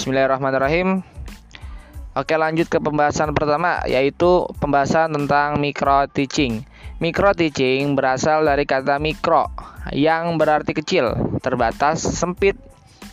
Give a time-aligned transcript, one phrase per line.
[0.00, 1.04] Bismillahirrahmanirrahim.
[2.16, 6.64] Oke, lanjut ke pembahasan pertama yaitu pembahasan tentang micro teaching.
[7.04, 9.52] Micro teaching berasal dari kata mikro
[9.92, 12.56] yang berarti kecil, terbatas, sempit,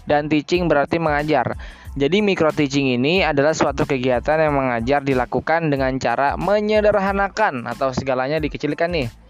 [0.08, 1.60] dan teaching berarti mengajar.
[2.00, 8.40] Jadi micro teaching ini adalah suatu kegiatan yang mengajar dilakukan dengan cara menyederhanakan atau segalanya
[8.40, 9.27] dikecilkan nih.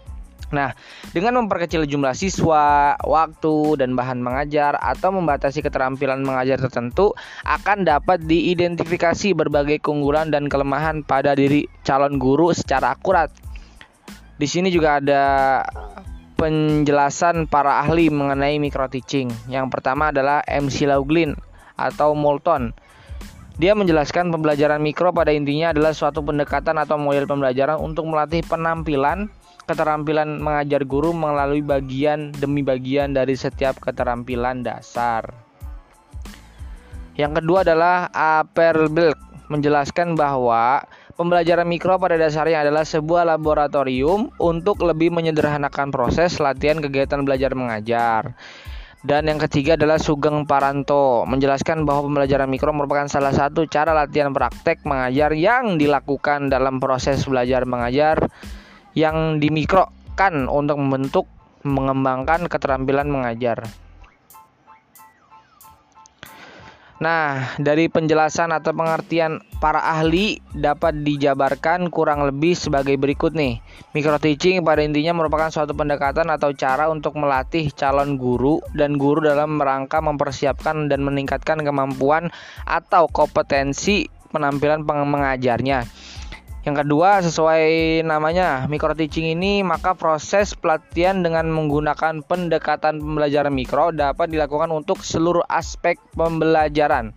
[0.48, 0.72] Nah,
[1.12, 7.12] dengan memperkecil jumlah siswa, waktu, dan bahan mengajar, atau membatasi keterampilan mengajar tertentu,
[7.44, 13.28] akan dapat diidentifikasi berbagai keunggulan dan kelemahan pada diri calon guru secara akurat.
[14.38, 15.24] Di sini juga ada
[16.38, 19.28] penjelasan para ahli mengenai micro teaching.
[19.50, 21.34] Yang pertama adalah MC Lauglin
[21.74, 22.72] atau Moulton.
[23.58, 29.26] Dia menjelaskan pembelajaran mikro pada intinya adalah suatu pendekatan atau model pembelajaran untuk melatih penampilan
[29.66, 35.34] keterampilan mengajar guru melalui bagian demi bagian dari setiap keterampilan dasar.
[37.18, 39.18] Yang kedua adalah Aperbilk
[39.50, 40.86] menjelaskan bahwa
[41.18, 48.38] pembelajaran mikro pada dasarnya adalah sebuah laboratorium untuk lebih menyederhanakan proses latihan kegiatan belajar mengajar.
[48.98, 54.34] Dan yang ketiga adalah Sugeng Paranto menjelaskan bahwa pembelajaran mikro merupakan salah satu cara latihan
[54.34, 58.26] praktek mengajar yang dilakukan dalam proses belajar mengajar
[58.98, 61.26] yang dimikrokan untuk membentuk
[61.62, 63.62] mengembangkan keterampilan mengajar.
[66.98, 73.62] Nah, dari penjelasan atau pengertian para ahli dapat dijabarkan kurang lebih sebagai berikut nih.
[73.94, 79.22] Micro teaching pada intinya merupakan suatu pendekatan atau cara untuk melatih calon guru dan guru
[79.22, 82.34] dalam rangka mempersiapkan dan meningkatkan kemampuan
[82.66, 85.86] atau kompetensi penampilan mengajarnya
[86.68, 87.64] yang kedua, sesuai
[88.04, 95.00] namanya, micro teaching ini, maka proses pelatihan dengan menggunakan pendekatan pembelajaran mikro dapat dilakukan untuk
[95.00, 97.16] seluruh aspek pembelajaran.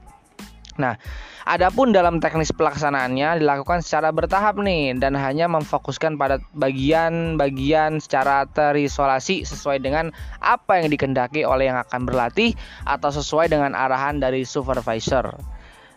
[0.79, 0.95] Nah,
[1.43, 9.43] adapun dalam teknis pelaksanaannya dilakukan secara bertahap nih dan hanya memfokuskan pada bagian-bagian secara terisolasi
[9.43, 12.55] sesuai dengan apa yang dikendaki oleh yang akan berlatih
[12.87, 15.35] atau sesuai dengan arahan dari supervisor.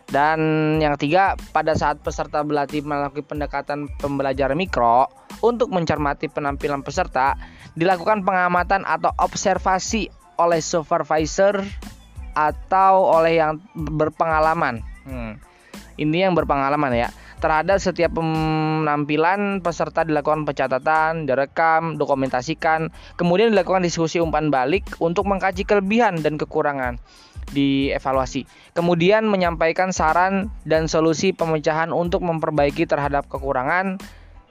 [0.05, 0.39] Dan
[0.77, 5.09] yang ketiga, pada saat peserta berlatih melakukan pendekatan pembelajaran mikro
[5.41, 7.33] untuk mencermati penampilan peserta,
[7.73, 11.65] dilakukan pengamatan atau observasi oleh supervisor
[12.37, 14.85] atau oleh yang berpengalaman.
[15.07, 15.41] Hmm.
[15.95, 17.09] Ini yang berpengalaman ya.
[17.39, 25.63] Terhadap setiap penampilan peserta dilakukan pencatatan, direkam, dokumentasikan, kemudian dilakukan diskusi umpan balik untuk mengkaji
[25.67, 26.99] kelebihan dan kekurangan
[27.51, 28.47] dievaluasi.
[28.73, 33.99] Kemudian menyampaikan saran dan solusi pemecahan untuk memperbaiki terhadap kekurangan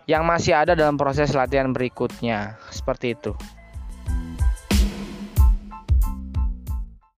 [0.04, 2.60] yang masih ada dalam proses latihan berikutnya.
[2.68, 3.32] Seperti itu.